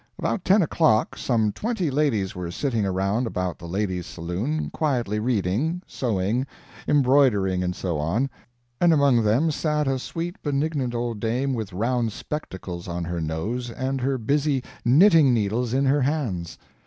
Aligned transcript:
About 0.17 0.43
ten 0.43 0.63
o'clock 0.63 1.15
some 1.15 1.51
twenty 1.51 1.91
ladies 1.91 2.33
were 2.33 2.49
sitting 2.49 2.87
around 2.87 3.27
about 3.27 3.59
the 3.59 3.67
ladies' 3.67 4.07
saloon, 4.07 4.71
quietly 4.71 5.19
reading, 5.19 5.83
sewing, 5.85 6.47
embroidering, 6.87 7.61
and 7.61 7.75
so 7.75 7.99
on, 7.99 8.27
and 8.79 8.93
among 8.93 9.21
them 9.21 9.51
sat 9.51 9.87
a 9.87 9.99
sweet, 9.99 10.41
benignant 10.41 10.95
old 10.95 11.19
dame 11.19 11.53
with 11.53 11.71
round 11.71 12.11
spectacles 12.13 12.87
on 12.87 13.03
her 13.03 13.21
nose 13.21 13.69
and 13.69 14.01
her 14.01 14.17
busy 14.17 14.63
knitting 14.83 15.35
needles 15.35 15.71
in 15.71 15.85
her 15.85 16.01
hands. 16.01 16.57